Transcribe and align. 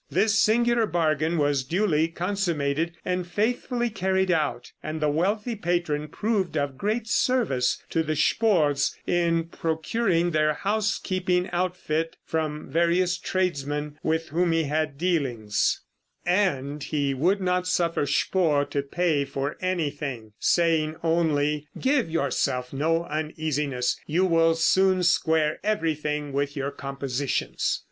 This 0.09 0.39
singular 0.39 0.87
bargain 0.87 1.37
was 1.37 1.63
duly 1.63 2.07
consummated 2.07 2.93
and 3.05 3.27
faithfully 3.27 3.91
carried 3.91 4.31
out, 4.31 4.71
and 4.81 4.99
the 4.99 5.09
wealthy 5.11 5.53
patron 5.55 6.07
proved 6.07 6.57
of 6.57 6.75
great 6.75 7.07
service 7.07 7.83
to 7.91 8.01
the 8.01 8.15
Spohrs 8.15 8.95
in 9.05 9.43
procuring 9.43 10.31
their 10.31 10.55
housekeeping 10.55 11.51
outfit 11.53 12.17
from 12.25 12.67
various 12.67 13.15
tradesmen 13.19 13.99
with 14.01 14.29
whom 14.29 14.53
he 14.53 14.63
had 14.63 14.97
dealings, 14.97 15.81
and 16.25 16.81
he 16.83 17.13
would 17.13 17.39
not 17.39 17.67
suffer 17.67 18.07
Spohr 18.07 18.65
to 18.65 18.81
pay 18.81 19.23
for 19.23 19.55
anything, 19.61 20.33
saying 20.39 20.95
only, 21.03 21.67
"Give 21.79 22.09
yourself 22.09 22.73
no 22.73 23.03
uneasiness; 23.05 23.97
you 24.07 24.25
will 24.25 24.55
soon 24.55 25.03
square 25.03 25.59
everything 25.63 26.33
with 26.33 26.55
your 26.55 26.71
compositions." 26.71 27.79